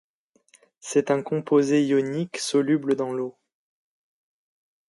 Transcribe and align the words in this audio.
C'est 0.79 1.11
un 1.11 1.21
composé 1.21 1.85
ionique 1.85 2.37
soluble 2.37 2.95
dans 2.95 3.13
l'eau. 3.13 3.37